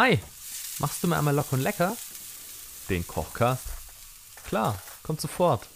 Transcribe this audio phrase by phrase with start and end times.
[0.00, 0.16] Hi,
[0.78, 1.96] machst du mir einmal locker und lecker?
[2.88, 3.64] Den Kochcast?
[4.46, 5.66] Klar, kommt sofort.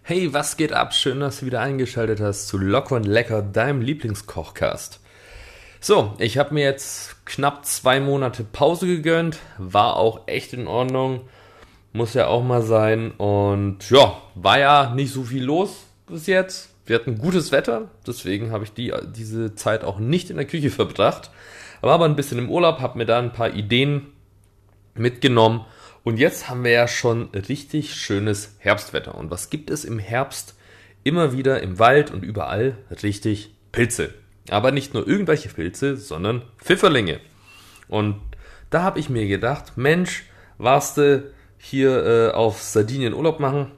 [0.00, 0.94] Hey, was geht ab?
[0.94, 5.00] Schön, dass du wieder eingeschaltet hast zu Locker und Lecker, deinem Lieblingskochcast.
[5.78, 11.28] So, ich habe mir jetzt knapp zwei Monate Pause gegönnt, war auch echt in Ordnung,
[11.92, 16.69] muss ja auch mal sein und ja, war ja nicht so viel los bis jetzt.
[16.90, 20.70] Wir hatten gutes Wetter, deswegen habe ich die, diese Zeit auch nicht in der Küche
[20.70, 21.30] verbracht.
[21.82, 24.06] War aber ein bisschen im Urlaub, habe mir da ein paar Ideen
[24.94, 25.64] mitgenommen.
[26.02, 29.14] Und jetzt haben wir ja schon richtig schönes Herbstwetter.
[29.14, 30.56] Und was gibt es im Herbst
[31.04, 32.76] immer wieder im Wald und überall?
[33.04, 34.12] Richtig Pilze.
[34.48, 37.20] Aber nicht nur irgendwelche Pilze, sondern Pfifferlinge.
[37.86, 38.16] Und
[38.70, 40.24] da habe ich mir gedacht, Mensch,
[40.58, 41.22] warst du
[41.56, 43.70] hier äh, auf Sardinien Urlaub machen?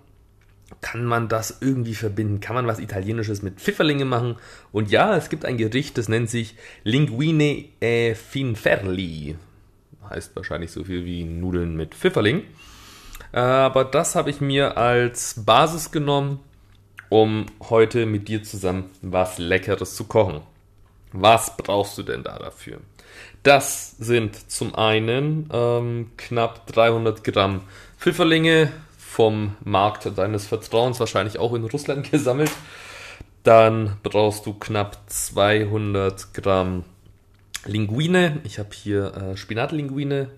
[0.80, 2.40] Kann man das irgendwie verbinden?
[2.40, 4.36] Kann man was Italienisches mit Pfifferlinge machen?
[4.72, 9.36] Und ja, es gibt ein Gericht, das nennt sich Linguine e Finferli.
[10.08, 12.42] Heißt wahrscheinlich so viel wie Nudeln mit Pfifferling.
[13.32, 16.40] Aber das habe ich mir als Basis genommen,
[17.08, 20.40] um heute mit dir zusammen was Leckeres zu kochen.
[21.12, 22.80] Was brauchst du denn da dafür?
[23.42, 27.62] Das sind zum einen ähm, knapp 300 Gramm
[27.98, 28.72] Pfifferlinge,
[29.12, 32.50] vom Markt deines Vertrauens, wahrscheinlich auch in Russland gesammelt.
[33.42, 36.84] Dann brauchst du knapp 200 Gramm
[37.66, 38.40] Linguine.
[38.44, 40.30] Ich habe hier äh, Spinatlinguine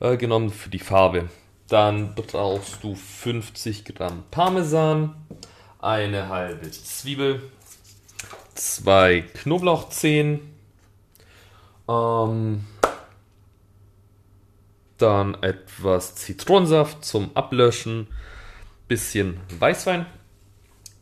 [0.00, 1.28] äh, genommen für die Farbe.
[1.68, 5.14] Dann brauchst du 50 Gramm Parmesan,
[5.80, 7.42] eine halbe Zwiebel,
[8.54, 10.40] zwei Knoblauchzehen,
[11.86, 12.64] ähm,
[14.98, 18.08] dann etwas Zitronensaft zum Ablöschen,
[18.88, 20.06] bisschen Weißwein,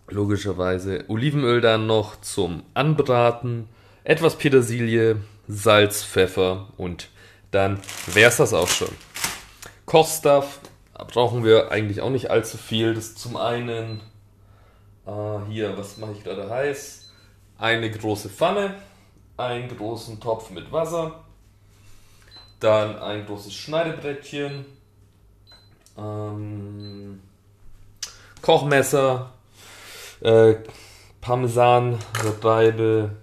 [0.09, 3.69] logischerweise Olivenöl dann noch zum Anbraten,
[4.05, 7.09] etwas Petersilie, Salz, Pfeffer und
[7.51, 8.89] dann wäre es das auch schon.
[9.87, 10.61] Kochstuff
[10.95, 12.95] brauchen wir eigentlich auch nicht allzu viel.
[12.95, 14.01] Das zum einen
[15.07, 17.13] äh, hier, was mache ich gerade heiß?
[17.59, 18.75] Eine große Pfanne,
[19.37, 21.24] einen großen Topf mit Wasser,
[22.65, 24.65] dann ein großes Schneidebrettchen.
[25.97, 27.21] Ähm,
[28.43, 29.33] Kochmesser.
[30.21, 30.55] Äh,
[31.21, 31.99] Parmesan,
[32.43, 33.17] Reibe,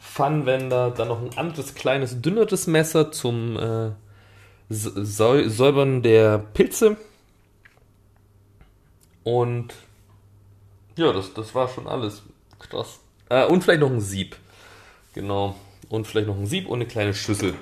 [0.00, 3.90] Pfannwender, dann noch ein anderes kleines, dünneres Messer zum äh,
[4.70, 6.96] Säubern der Pilze.
[9.24, 9.74] Und
[10.96, 12.22] ja, das, das war schon alles.
[12.58, 13.00] Krass.
[13.28, 14.36] Äh, und vielleicht noch ein Sieb.
[15.12, 15.54] Genau.
[15.88, 17.54] Und vielleicht noch ein Sieb und eine kleine Schüssel.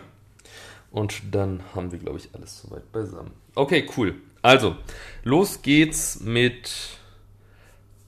[0.93, 3.33] Und dann haben wir, glaube ich, alles soweit beisammen.
[3.55, 4.15] Okay, cool.
[4.43, 4.77] Also,
[5.25, 6.71] los geht's mit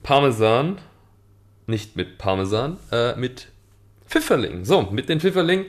[0.03, 0.79] Parmesan.
[1.67, 3.49] Nicht mit Parmesan, äh, mit
[4.07, 4.67] Pfifferling.
[4.67, 5.67] So, mit den Pfifferlingen.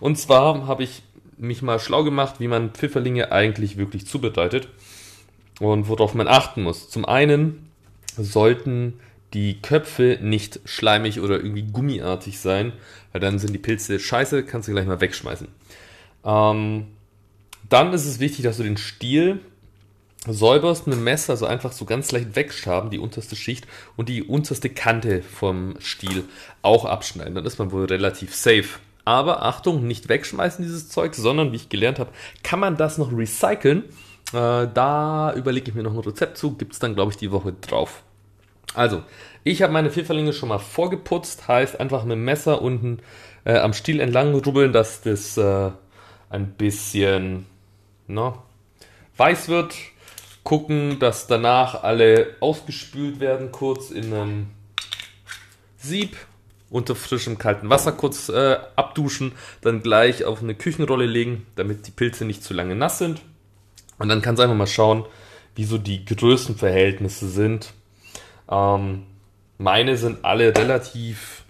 [0.00, 1.02] Und zwar habe ich
[1.38, 4.68] mich mal schlau gemacht, wie man Pfifferlinge eigentlich wirklich zubereitet
[5.60, 6.90] und worauf man achten muss.
[6.90, 7.70] Zum einen
[8.16, 8.94] sollten
[9.34, 12.72] die Köpfe nicht schleimig oder irgendwie gummiartig sein,
[13.12, 15.48] weil dann sind die Pilze scheiße, kannst du gleich mal wegschmeißen.
[16.26, 16.88] Ähm,
[17.68, 19.40] dann ist es wichtig, dass du den Stiel
[20.26, 23.66] säuberst mit dem Messer, also einfach so ganz leicht wegschaben, die unterste Schicht
[23.96, 26.24] und die unterste Kante vom Stiel
[26.62, 27.34] auch abschneiden.
[27.34, 28.80] Dann ist man wohl relativ safe.
[29.04, 32.10] Aber Achtung, nicht wegschmeißen dieses Zeug, sondern wie ich gelernt habe,
[32.42, 33.84] kann man das noch recyceln.
[34.32, 37.30] Äh, da überlege ich mir noch ein Rezept zu, gibt es dann, glaube ich, die
[37.30, 38.02] Woche drauf.
[38.74, 39.04] Also,
[39.44, 42.98] ich habe meine Pfifferlinge schon mal vorgeputzt, heißt einfach mit dem Messer unten
[43.44, 45.70] äh, am Stiel entlang rubbeln, dass das äh,
[46.28, 47.46] ein bisschen
[48.06, 48.34] ne,
[49.16, 49.74] weiß wird.
[50.44, 54.46] Gucken, dass danach alle ausgespült werden, kurz in einem
[55.76, 56.16] Sieb
[56.70, 61.90] unter frischem kaltem Wasser kurz äh, abduschen, dann gleich auf eine Küchenrolle legen, damit die
[61.90, 63.22] Pilze nicht zu lange nass sind.
[63.98, 65.04] Und dann kannst du einfach mal schauen,
[65.54, 67.72] wie so die Größenverhältnisse sind.
[68.50, 69.04] Ähm,
[69.58, 71.44] meine sind alle relativ,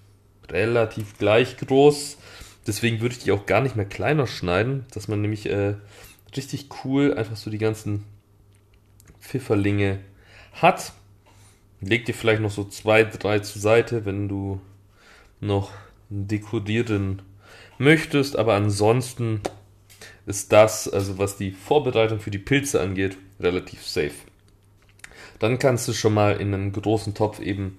[0.50, 2.18] relativ gleich groß.
[2.66, 5.74] Deswegen würde ich die auch gar nicht mehr kleiner schneiden, dass man nämlich äh,
[6.36, 8.04] richtig cool einfach so die ganzen
[9.20, 10.00] Pfifferlinge
[10.52, 10.92] hat.
[11.80, 14.60] Leg dir vielleicht noch so zwei, drei zur Seite, wenn du
[15.40, 15.70] noch
[16.08, 17.22] dekorieren
[17.78, 18.36] möchtest.
[18.36, 19.40] Aber ansonsten
[20.26, 24.14] ist das, also was die Vorbereitung für die Pilze angeht, relativ safe.
[25.38, 27.78] Dann kannst du schon mal in einen großen Topf eben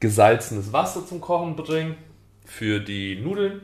[0.00, 1.96] gesalzenes Wasser zum Kochen bringen
[2.44, 3.60] für die Nudeln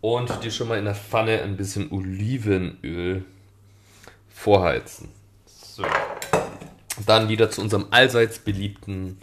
[0.00, 3.24] und dir schon mal in der Pfanne ein bisschen Olivenöl
[4.34, 5.08] vorheizen.
[5.46, 5.84] So.
[7.06, 9.20] Dann wieder zu unserem allseits beliebten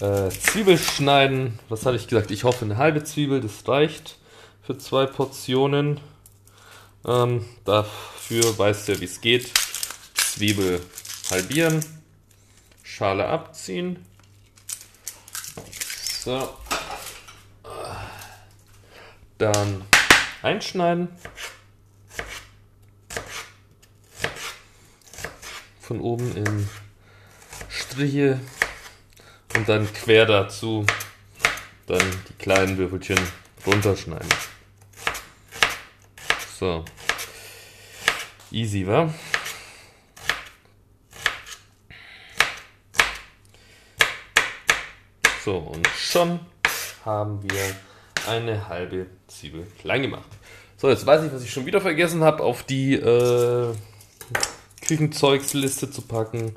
[0.00, 1.58] Äh, Zwiebel schneiden.
[1.68, 2.30] Was hatte ich gesagt?
[2.30, 4.18] Ich hoffe, eine halbe Zwiebel, das reicht
[4.62, 5.98] für zwei Portionen.
[7.04, 9.50] Ähm, dafür weißt du ja, wie es geht.
[10.14, 10.80] Zwiebel
[11.32, 11.84] halbieren,
[12.84, 14.06] Schale abziehen.
[16.22, 16.48] So.
[19.38, 19.84] Dann
[20.42, 21.08] einschneiden.
[25.80, 26.68] Von oben in
[27.70, 28.40] Striche
[29.56, 30.84] und dann quer dazu
[31.86, 33.18] dann die kleinen Würfelchen
[33.64, 34.28] runterschneiden.
[36.58, 36.84] So.
[38.50, 39.12] Easy, wa?
[45.44, 46.40] So, und schon
[47.04, 47.76] haben wir
[48.26, 50.28] eine halbe Zwiebel klein gemacht.
[50.76, 53.74] So, jetzt weiß ich, was ich schon wieder vergessen habe, auf die äh,
[54.80, 56.54] Küchenzeugsliste zu packen.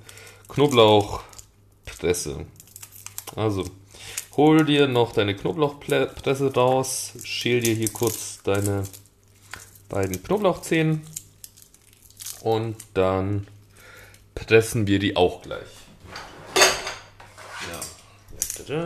[0.47, 2.45] Knoblauchpresse.
[3.35, 3.65] Also,
[4.37, 8.83] hol dir noch deine Knoblauchpresse raus, schäl dir hier kurz deine
[9.89, 11.01] beiden Knoblauchzehen
[12.41, 13.47] und dann
[14.35, 15.67] pressen wir die auch gleich.
[18.67, 18.79] Ja.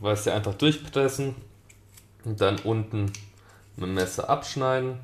[0.00, 1.34] Weißt du, einfach durchpressen
[2.24, 3.12] und dann unten
[3.76, 4.98] mit dem Messer abschneiden.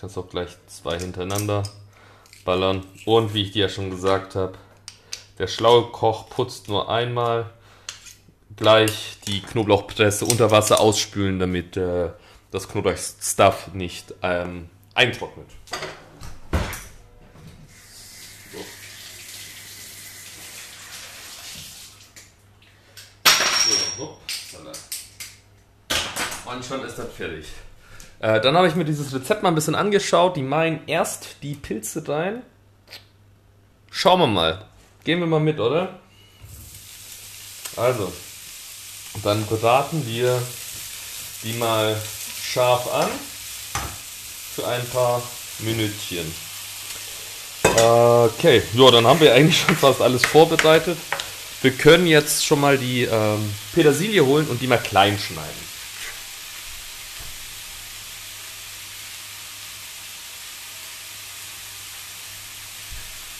[0.00, 1.62] Kannst auch gleich zwei hintereinander
[2.44, 2.84] ballern.
[3.04, 4.56] Und wie ich dir ja schon gesagt habe,
[5.38, 7.50] der schlaue Koch putzt nur einmal.
[8.56, 12.10] Gleich die Knoblauchpresse unter Wasser ausspülen, damit äh,
[12.50, 15.46] das Knoblauchstuff nicht ähm, eintrocknet.
[26.50, 27.46] Und schon das fertig.
[28.20, 30.36] Äh, dann habe ich mir dieses Rezept mal ein bisschen angeschaut.
[30.36, 32.42] Die meinen erst die Pilze rein.
[33.90, 34.64] Schauen wir mal.
[35.04, 35.98] Gehen wir mal mit, oder?
[37.76, 38.12] Also,
[39.22, 40.40] dann braten wir
[41.44, 41.96] die mal
[42.42, 43.08] scharf an
[44.54, 45.22] für ein paar
[45.60, 46.34] Minütchen.
[47.62, 50.98] Okay, ja, dann haben wir eigentlich schon fast alles vorbereitet.
[51.62, 55.68] Wir können jetzt schon mal die ähm, Petersilie holen und die mal klein schneiden.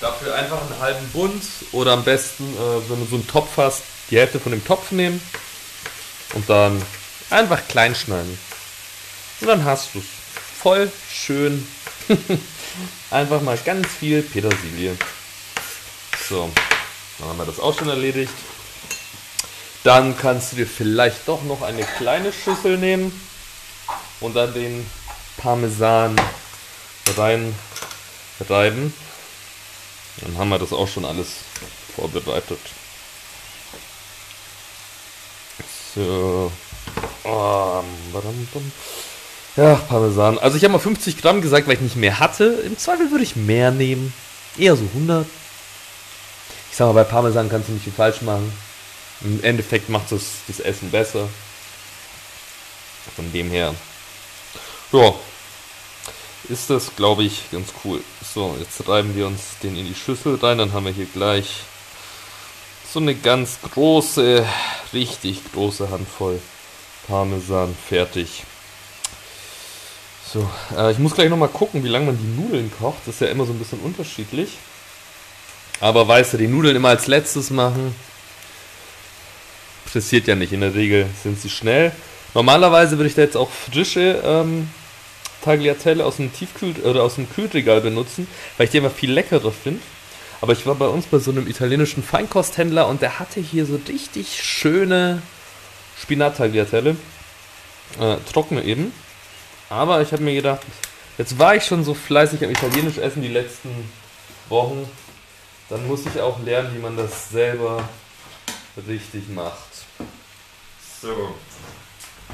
[0.01, 1.43] Dafür einfach halben Bund
[1.73, 4.91] oder am besten, äh, wenn du so einen Topf hast, die Hälfte von dem Topf
[4.91, 5.21] nehmen
[6.35, 6.81] und dann
[7.31, 8.39] einfach klein schneiden.
[9.41, 10.05] Und dann hast du es.
[10.61, 11.67] Voll schön.
[13.11, 14.97] einfach mal ganz viel Petersilie.
[16.29, 16.51] So,
[17.19, 18.33] dann haben wir das auch schon erledigt.
[19.85, 23.13] Dann kannst du dir vielleicht doch noch eine kleine Schüssel nehmen
[24.21, 24.85] und dann den
[25.37, 26.21] Parmesan
[27.17, 28.93] reinreiben.
[30.21, 31.29] Dann haben wir das auch schon alles
[31.95, 32.59] vorbereitet.
[35.95, 36.51] So.
[37.25, 37.83] Oh,
[39.59, 40.39] ja, Parmesan.
[40.39, 42.63] Also ich habe mal 50 Gramm gesagt, weil ich nicht mehr hatte.
[42.65, 44.13] Im Zweifel würde ich mehr nehmen.
[44.57, 45.27] Eher so 100.
[46.71, 48.53] Ich sag mal, bei Parmesan kannst du nicht viel falsch machen.
[49.23, 51.29] Im Endeffekt macht das, das Essen besser.
[53.17, 53.75] Von dem her.
[54.93, 55.15] Ja,
[56.49, 58.01] ist das, glaube ich, ganz cool.
[58.23, 60.59] So, jetzt reiben wir uns den in die Schüssel rein.
[60.59, 61.63] Dann haben wir hier gleich
[62.93, 64.47] so eine ganz große,
[64.93, 66.41] richtig große Handvoll
[67.07, 68.45] Parmesan fertig.
[70.33, 72.99] So, äh, ich muss gleich nochmal gucken, wie lange man die Nudeln kocht.
[73.07, 74.51] Das ist ja immer so ein bisschen unterschiedlich.
[75.81, 77.95] Aber weißt du, die Nudeln immer als letztes machen,
[79.91, 80.53] Pressiert ja nicht.
[80.53, 81.93] In der Regel sind sie schnell.
[82.35, 84.69] Normalerweise würde ich da jetzt auch frische ähm,
[85.49, 88.27] Tagliatelle aus dem Tiefkühl oder aus dem Kühlregal benutzen,
[88.59, 89.81] weil ich die einfach viel leckerer finde.
[90.43, 93.81] Aber ich war bei uns bei so einem italienischen Feinkosthändler und der hatte hier so
[93.89, 95.23] richtig schöne
[96.03, 96.97] Spinat-Tagliatelle.
[97.99, 98.93] Äh, trockene eben.
[99.71, 100.61] Aber ich habe mir gedacht,
[101.17, 103.71] jetzt war ich schon so fleißig am Italienisch essen die letzten
[104.51, 104.87] Wochen.
[105.71, 107.89] Dann muss ich auch lernen, wie man das selber
[108.87, 109.87] richtig macht.
[111.01, 111.35] So.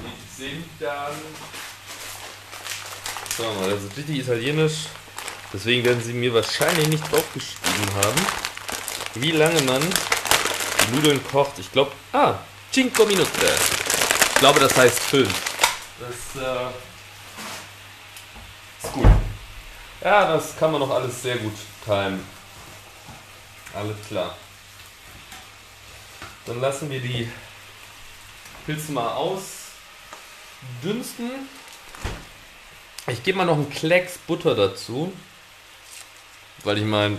[0.03, 1.15] Die sind dann
[3.37, 4.87] Schauen wir mal, das ist richtig italienisch.
[5.53, 8.27] Deswegen werden sie mir wahrscheinlich nicht draufgeschrieben haben,
[9.15, 11.59] wie lange man die Nudeln kocht.
[11.59, 12.35] Ich glaube, ah,
[12.71, 13.29] 5 Minuten.
[14.29, 15.29] Ich glaube, das heißt 5.
[15.99, 16.69] Das äh,
[18.85, 19.09] ist gut.
[20.01, 22.25] Ja, das kann man noch alles sehr gut timen.
[23.75, 24.37] Alles klar.
[26.47, 27.29] Dann lassen wir die
[28.65, 29.15] Pilze mal
[30.83, 31.49] ausdünsten.
[33.07, 35.13] Ich gebe mal noch einen Klecks Butter dazu.
[36.63, 37.19] Weil ich meine,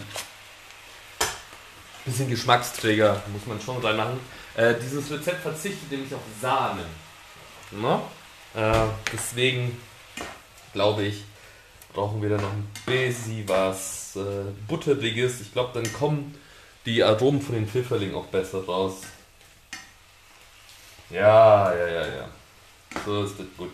[2.06, 4.20] Bisschen Geschmacksträger muss man schon reinmachen.
[4.56, 6.86] Äh, dieses Rezept verzichtet nämlich auf Sahne.
[7.72, 8.00] Ne?
[8.54, 9.76] Äh, deswegen
[10.72, 11.24] glaube ich,
[11.94, 15.42] brauchen wir da noch ein bisschen was äh, Butteriges.
[15.42, 16.38] Ich glaube, dann kommen
[16.86, 18.98] die Aromen von den Pfifferlingen auch besser raus.
[21.10, 22.30] Ja, ja, ja, ja.
[23.04, 23.74] So ist das gut.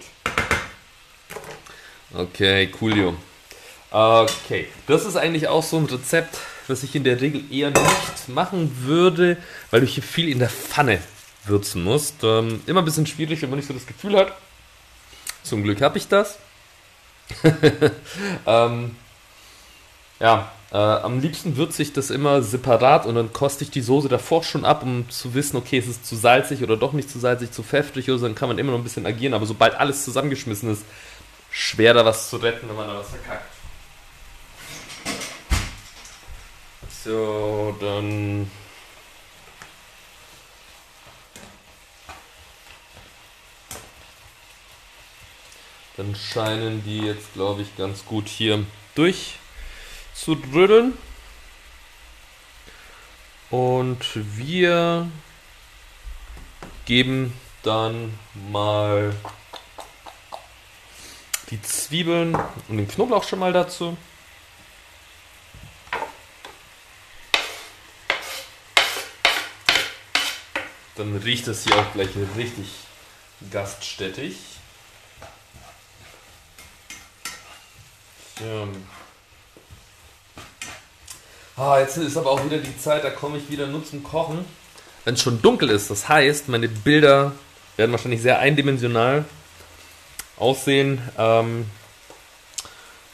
[2.13, 3.15] Okay, coolio.
[3.89, 6.37] Okay, das ist eigentlich auch so ein Rezept,
[6.67, 9.37] was ich in der Regel eher nicht machen würde,
[9.69, 10.99] weil du hier viel in der Pfanne
[11.45, 12.23] würzen musst.
[12.23, 14.33] Ähm, immer ein bisschen schwierig, wenn man nicht so das Gefühl hat.
[15.43, 16.37] Zum Glück habe ich das.
[18.45, 18.95] ähm,
[20.19, 24.09] ja, äh, am liebsten würze ich das immer separat und dann koste ich die Soße
[24.09, 27.19] davor schon ab, um zu wissen, okay, ist es zu salzig oder doch nicht zu
[27.19, 29.33] salzig, zu pfeffrig oder so, dann kann man immer noch ein bisschen agieren.
[29.33, 30.83] Aber sobald alles zusammengeschmissen ist,
[31.51, 33.51] schwer da was zu retten, wenn man da was verkackt.
[37.03, 38.49] So, dann.
[45.97, 48.65] Dann scheinen die jetzt, glaube ich, ganz gut hier
[48.95, 49.35] durch
[50.13, 50.97] zu drödeln.
[53.49, 55.11] Und wir
[56.85, 58.17] geben dann
[58.51, 59.13] mal
[61.51, 62.35] die Zwiebeln
[62.69, 63.97] und den Knoblauch schon mal dazu.
[70.95, 72.67] Dann riecht das hier auch gleich richtig
[73.51, 74.37] gaststättig.
[78.39, 78.67] Ja.
[81.57, 84.45] Ah, jetzt ist aber auch wieder die Zeit, da komme ich wieder nur zum Kochen.
[85.03, 87.33] Wenn es schon dunkel ist, das heißt, meine Bilder
[87.77, 89.25] werden wahrscheinlich sehr eindimensional
[90.41, 91.65] aussehen, ähm,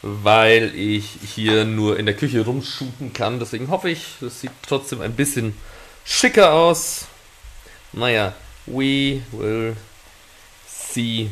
[0.02, 3.38] weil ich hier nur in der Küche rumshooten kann.
[3.38, 5.54] Deswegen hoffe ich, das sieht trotzdem ein bisschen
[6.04, 7.06] schicker aus.
[7.92, 8.34] Naja,
[8.66, 9.76] we will
[10.66, 11.30] see.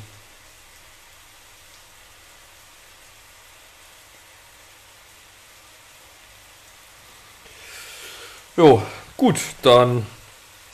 [8.56, 8.82] Jo,
[9.18, 10.06] gut, dann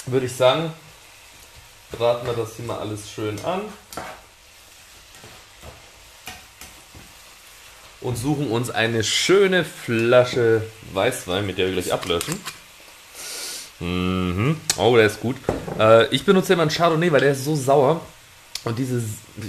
[0.06, 0.72] würde ich sagen,
[1.90, 3.62] braten wir das hier mal alles schön an.
[8.02, 12.38] Und suchen uns eine schöne Flasche Weißwein, mit der wir gleich ablöschen.
[13.80, 14.56] Mhm.
[14.76, 15.36] Oh, der ist gut.
[15.78, 18.00] Äh, ich benutze immer einen Chardonnay, weil der ist so sauer.
[18.64, 19.02] Und diese,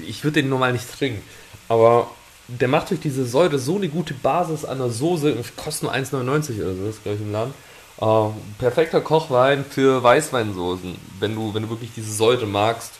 [0.08, 1.22] ich würde den normal nicht trinken.
[1.70, 2.10] Aber
[2.48, 5.36] der macht durch diese Säure so eine gute Basis an der Soße.
[5.56, 7.54] Kostet nur 1,99 oder so, das glaube ich im Laden.
[8.02, 10.96] Uh, perfekter Kochwein für Weißweinsoßen.
[11.20, 12.94] Wenn du, wenn du wirklich diese Säure magst,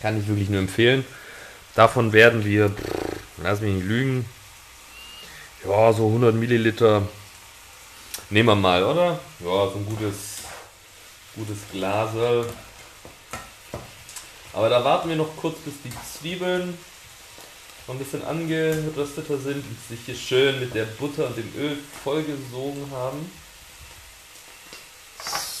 [0.00, 1.04] kann ich wirklich nur empfehlen.
[1.74, 2.84] Davon werden wir, pff,
[3.42, 4.24] lass mich nicht lügen,
[5.68, 7.02] ja, so 100 Milliliter
[8.30, 9.18] nehmen wir mal, oder?
[9.40, 10.38] Ja, so ein gutes,
[11.34, 12.10] gutes Glas.
[14.52, 16.76] Aber da warten wir noch kurz, bis die Zwiebeln
[17.86, 21.78] noch ein bisschen angerösteter sind und sich hier schön mit der Butter und dem Öl
[22.02, 23.30] vollgesogen haben.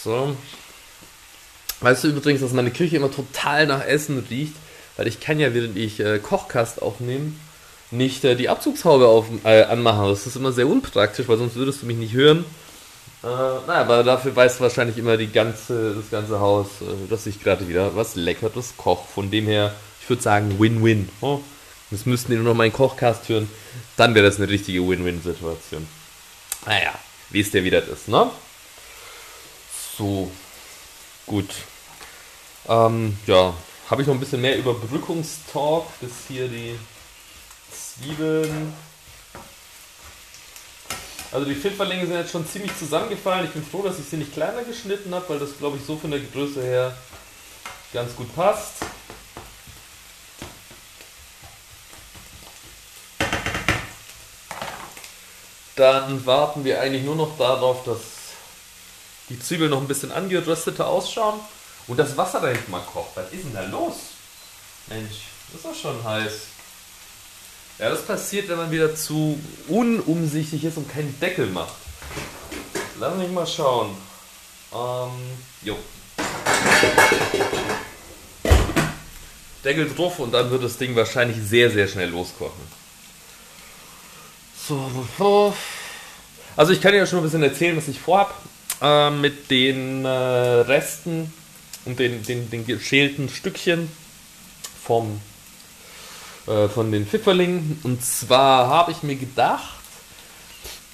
[0.02, 0.36] So.
[1.80, 4.54] Weißt du übrigens, dass meine Küche immer total nach Essen riecht?
[4.96, 7.32] Weil ich kann ja, während ich äh, Kochkast aufnehme,
[7.90, 10.08] nicht äh, die Abzugshaube auf, äh, anmachen.
[10.08, 12.44] Das ist immer sehr unpraktisch, weil sonst würdest du mich nicht hören.
[13.22, 17.42] Äh, naja, aber dafür weiß wahrscheinlich immer die ganze, das ganze Haus, äh, dass ich
[17.42, 19.06] gerade wieder was Leckeres koche.
[19.12, 21.08] Von dem her, ich würde sagen, Win-Win.
[21.20, 21.40] Oh,
[21.90, 23.48] jetzt müssten die nur noch meinen Kochcast hören.
[23.96, 25.86] Dann wäre das eine richtige Win-Win-Situation.
[26.66, 26.94] Naja,
[27.30, 28.30] wie es der wieder ist, ne?
[29.96, 30.30] So,
[31.26, 31.50] gut.
[32.68, 33.54] Ähm, ja,
[33.88, 36.76] habe ich noch ein bisschen mehr Überbrückungstalk, bis hier die
[37.76, 38.74] Zwiebeln.
[41.32, 43.44] Also die Pfifferlinge sind jetzt schon ziemlich zusammengefallen.
[43.46, 45.96] Ich bin froh, dass ich sie nicht kleiner geschnitten habe, weil das, glaube ich, so
[45.96, 46.96] von der Größe her
[47.92, 48.74] ganz gut passt.
[55.74, 58.00] Dann warten wir eigentlich nur noch darauf, dass
[59.28, 61.40] die Zwiebeln noch ein bisschen angerösteter ausschauen
[61.86, 63.10] und das Wasser da hinten mal kocht.
[63.14, 63.96] Was ist denn da los?
[64.86, 66.32] Mensch, das ist doch schon heiß.
[67.78, 71.74] Ja, das passiert, wenn man wieder zu unumsichtig ist und keinen Deckel macht.
[72.98, 73.90] Lass mich mal schauen.
[74.72, 75.10] Ähm,
[75.62, 75.76] jo.
[79.62, 82.62] Deckel drauf und dann wird das Ding wahrscheinlich sehr, sehr schnell loskochen.
[84.66, 85.52] So,
[86.56, 88.34] also ich kann ja schon ein bisschen erzählen, was ich vorhab
[88.80, 91.32] äh, mit den äh, Resten
[91.84, 93.90] und den, den, den geschälten Stückchen
[94.82, 95.20] vom
[96.46, 97.80] äh, von den Pfifferlingen.
[97.82, 99.76] Und zwar habe ich mir gedacht,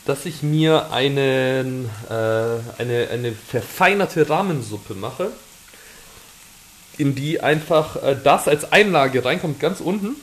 [0.04, 2.12] dass ich mir einen, äh,
[2.78, 5.30] eine, eine verfeinerte Rahmensuppe mache,
[6.98, 10.16] in die einfach äh, das als Einlage reinkommt, ganz unten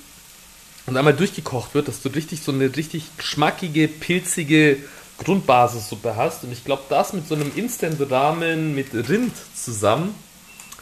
[0.85, 4.77] und einmal durchgekocht wird, dass du richtig so eine richtig geschmackige, pilzige
[5.23, 6.43] Grundbasissuppe hast.
[6.43, 10.15] Und ich glaube, das mit so einem Instant-Ramen mit Rind zusammen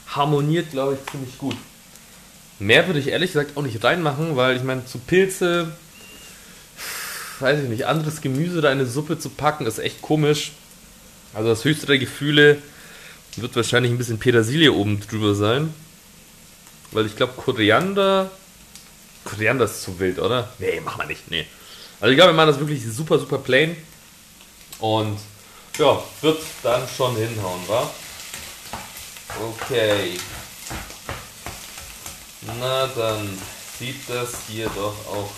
[0.08, 1.58] harmoniert, glaube ich, ziemlich gut.
[2.60, 5.72] Mehr würde ich ehrlich gesagt auch nicht reinmachen, weil ich meine, zu Pilze,
[7.40, 10.54] weiß ich nicht, anderes Gemüse in eine Suppe zu packen, ist echt komisch.
[11.34, 12.58] Also das höchste der Gefühle
[13.36, 15.74] wird wahrscheinlich ein bisschen Petersilie oben drüber sein.
[16.92, 18.32] Weil ich glaube, Koriander.
[19.24, 20.50] Koriander ist zu wild, oder?
[20.58, 21.30] Nee, machen wir nicht.
[21.30, 21.46] Nee.
[22.00, 23.76] Also ich glaube, wir machen das wirklich super, super plain.
[24.80, 25.18] Und
[25.78, 27.92] ja, wird dann schon hinhauen, wa?
[29.40, 30.18] Okay.
[32.60, 33.38] Na dann
[33.77, 35.30] sieht das hier doch auch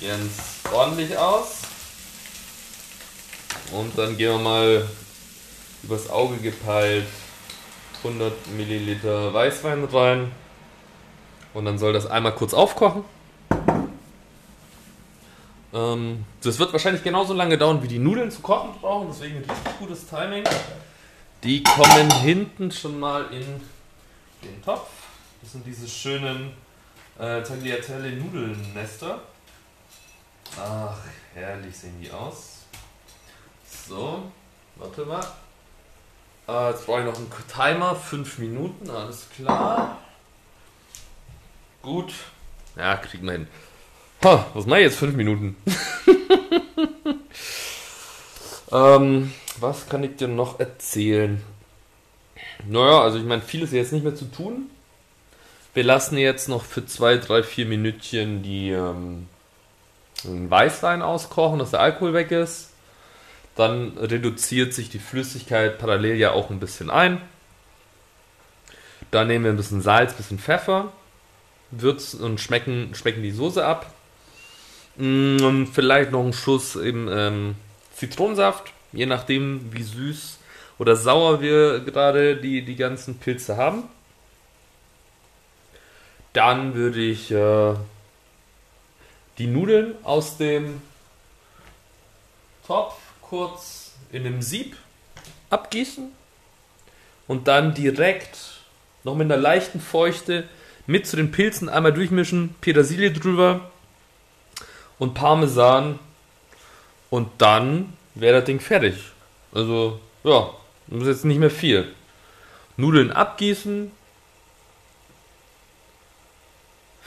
[0.00, 1.58] ganz ordentlich aus.
[3.72, 4.88] Und dann gehen wir mal
[5.82, 7.06] übers Auge gepeilt
[8.02, 10.32] 100 Milliliter Weißwein rein.
[11.52, 13.04] Und dann soll das einmal kurz aufkochen.
[15.72, 19.08] Ähm, das wird wahrscheinlich genauso lange dauern, wie die Nudeln zu kochen brauchen.
[19.08, 20.44] Deswegen ein richtig gutes Timing.
[21.44, 23.60] Die kommen hinten schon mal in
[24.42, 24.99] den Topf.
[25.42, 26.52] Das sind diese schönen
[27.18, 29.22] äh, Tagliatelle Nudelnester.
[30.58, 30.98] Ach,
[31.34, 32.66] herrlich sehen die aus.
[33.88, 34.30] So,
[34.76, 35.24] warte mal.
[36.46, 39.98] Äh, jetzt brauche ich noch einen Timer, 5 Minuten, alles klar.
[41.80, 42.12] Gut.
[42.76, 43.48] Ja, kriegen wir hin.
[44.22, 44.98] Ha, was mache ich jetzt?
[44.98, 45.56] 5 Minuten.
[48.72, 51.42] ähm, was kann ich dir noch erzählen?
[52.66, 54.70] Naja, also ich meine, viel ist jetzt nicht mehr zu tun.
[55.74, 59.28] Wir lassen jetzt noch für 2, 3, 4 Minütchen die ähm,
[60.24, 62.70] Weißwein auskochen, dass der Alkohol weg ist
[63.60, 67.20] dann reduziert sich die Flüssigkeit parallel ja auch ein bisschen ein.
[69.10, 70.92] Dann nehmen wir ein bisschen Salz, ein bisschen Pfeffer,
[71.70, 73.92] würzen und schmecken, schmecken die Soße ab.
[74.96, 77.54] Mm, und vielleicht noch einen Schuss eben ähm,
[77.94, 80.38] Zitronensaft, je nachdem wie süß
[80.78, 83.84] oder sauer wir gerade die, die ganzen Pilze haben.
[86.32, 87.74] Dann würde ich äh,
[89.38, 90.80] die Nudeln aus dem
[92.66, 94.76] Topf kurz in einem Sieb
[95.50, 96.10] abgießen
[97.26, 98.60] und dann direkt
[99.02, 100.48] noch mit einer leichten Feuchte
[100.86, 103.70] mit zu den Pilzen einmal durchmischen, Petersilie drüber
[104.98, 105.98] und Parmesan
[107.10, 108.94] und dann wäre das Ding fertig.
[109.52, 110.50] Also, ja,
[110.90, 111.92] ist jetzt nicht mehr viel.
[112.76, 113.90] Nudeln abgießen,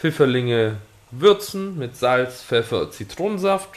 [0.03, 0.79] Pfifferlinge
[1.11, 3.69] würzen mit Salz, Pfeffer, Zitronensaft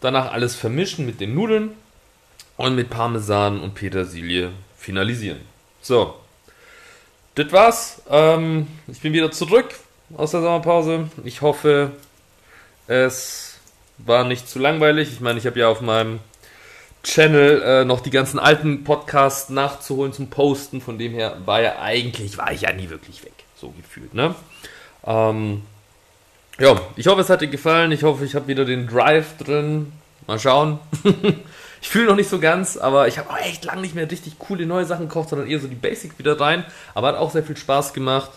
[0.00, 1.72] Danach alles vermischen mit den Nudeln
[2.56, 5.40] und mit Parmesan und Petersilie finalisieren.
[5.82, 6.14] So,
[7.34, 8.00] das war's.
[8.08, 9.74] Ähm, ich bin wieder zurück
[10.16, 11.10] aus der Sommerpause.
[11.24, 11.90] Ich hoffe,
[12.86, 13.58] es
[13.98, 15.12] war nicht zu langweilig.
[15.12, 16.20] Ich meine, ich habe ja auf meinem
[17.02, 20.80] Channel äh, noch die ganzen alten Podcasts nachzuholen zum Posten.
[20.80, 23.43] Von dem her war ja eigentlich, war ich ja nie wirklich weg.
[23.56, 24.34] So gefühlt, ne?
[25.06, 25.62] Ähm,
[26.58, 27.92] ja, ich hoffe, es hat dir gefallen.
[27.92, 29.92] Ich hoffe, ich habe wieder den Drive drin.
[30.26, 30.78] Mal schauen.
[31.82, 34.38] ich fühle noch nicht so ganz, aber ich habe auch echt lange nicht mehr richtig
[34.38, 36.64] coole neue Sachen gekocht, sondern eher so die Basic wieder rein.
[36.94, 38.30] Aber hat auch sehr viel Spaß gemacht.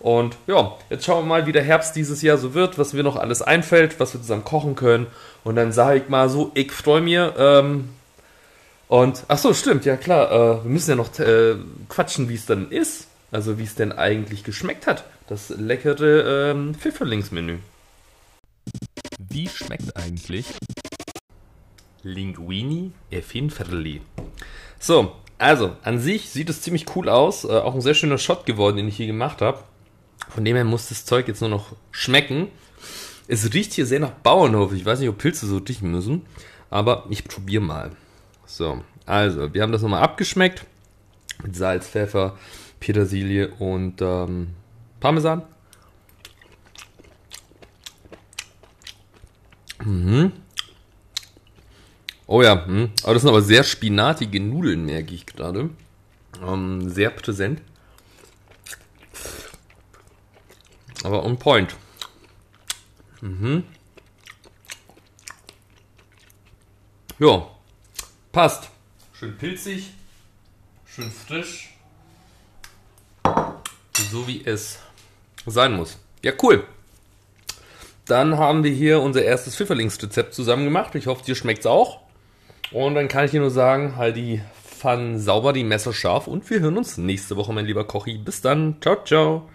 [0.00, 3.02] Und ja, jetzt schauen wir mal, wie der Herbst dieses Jahr so wird, was mir
[3.02, 5.06] noch alles einfällt, was wir zusammen kochen können.
[5.44, 7.18] Und dann sage ich mal so, ich freue mich.
[7.36, 7.90] Ähm,
[8.86, 10.30] und ach so, stimmt, ja klar.
[10.30, 11.56] Äh, wir müssen ja noch äh,
[11.88, 13.07] quatschen, wie es dann ist.
[13.30, 15.04] Also wie es denn eigentlich geschmeckt hat.
[15.26, 17.58] Das leckere ähm, Pfifferlingsmenü.
[19.18, 20.46] Wie schmeckt eigentlich
[22.02, 24.00] Linguini e Finferli?
[24.78, 27.44] So, also an sich sieht es ziemlich cool aus.
[27.44, 29.62] Äh, auch ein sehr schöner Shot geworden, den ich hier gemacht habe.
[30.28, 32.48] Von dem her muss das Zeug jetzt nur noch schmecken.
[33.28, 34.72] Es riecht hier sehr nach Bauernhof.
[34.72, 36.22] Ich weiß nicht, ob Pilze so riechen müssen.
[36.70, 37.92] Aber ich probiere mal.
[38.46, 40.64] So, also, wir haben das nochmal abgeschmeckt.
[41.42, 42.36] Mit Salz, Pfeffer,
[42.80, 44.54] Petersilie und ähm,
[45.00, 45.42] Parmesan.
[49.84, 50.32] Mhm.
[52.26, 52.90] Oh ja, hm.
[53.02, 55.70] aber das sind aber sehr spinatige Nudeln, merke ich gerade.
[56.42, 57.62] Ähm, sehr präsent.
[61.04, 61.74] Aber on point.
[63.20, 63.64] Mhm.
[67.18, 67.50] Ja,
[68.30, 68.70] passt.
[69.12, 69.90] Schön pilzig,
[70.86, 71.77] schön frisch.
[74.10, 74.78] So wie es
[75.46, 75.98] sein muss.
[76.22, 76.64] Ja, cool.
[78.06, 80.94] dann haben wir hier unser erstes Pfifferlingsrezept zusammen gemacht.
[80.94, 82.00] Ich hoffe, dir schmeckt's auch.
[82.70, 86.48] Und dann kann ich dir nur sagen, halt die Pfannen sauber, die Messer scharf und
[86.50, 88.18] wir hören uns nächste Woche, mein lieber Kochi.
[88.18, 88.76] Bis dann.
[88.80, 89.48] Ciao, ciao.